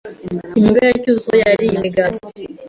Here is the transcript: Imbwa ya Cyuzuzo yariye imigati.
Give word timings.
Imbwa 0.59 0.81
ya 0.89 0.95
Cyuzuzo 1.01 1.33
yariye 1.41 1.73
imigati. 1.77 2.43